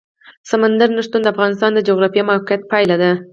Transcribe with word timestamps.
سمندر 0.49 0.89
نه 0.97 1.01
شتون 1.05 1.21
د 1.23 1.27
افغانستان 1.33 1.71
د 1.73 1.79
جغرافیایي 1.87 2.27
موقیعت 2.29 2.61
پایله 2.71 2.95
ده. 3.01 3.11